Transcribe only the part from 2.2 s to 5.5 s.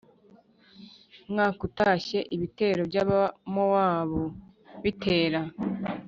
ibitero by abamowabu bitera